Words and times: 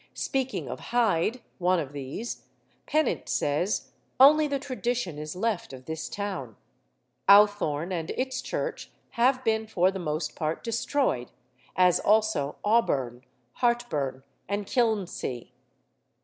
Speaking 0.15 0.67
of 0.67 0.79
Hyde 0.79 1.41
(one 1.59 1.77
of 1.79 1.93
these), 1.93 2.47
Pennant 2.87 3.29
says: 3.29 3.91
'Only 4.19 4.47
the 4.47 4.57
tradition 4.57 5.19
is 5.19 5.35
left 5.35 5.73
of 5.73 5.85
this 5.85 6.09
town.' 6.09 6.55
Owthorne 7.29 7.91
and 7.91 8.09
its 8.17 8.41
church 8.41 8.89
have 9.11 9.43
been 9.43 9.67
for 9.67 9.91
the 9.91 9.99
most 9.99 10.35
part 10.35 10.63
destroyed, 10.63 11.29
as 11.75 11.99
also 11.99 12.55
Auburn, 12.63 13.23
Hartburn, 13.57 14.23
and 14.49 14.65
Kilnsea. 14.65 15.51